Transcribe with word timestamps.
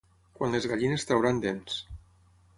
Quan 0.39 0.55
les 0.55 0.65
gallines 0.71 1.05
trauran 1.11 1.43
dents. 1.45 1.79